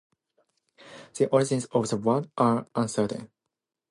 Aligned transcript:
The 1.13 1.27
origins 1.27 1.65
of 1.65 1.87
the 1.89 1.95
word 1.97 2.31
are 2.35 2.65
uncertain. 2.73 3.29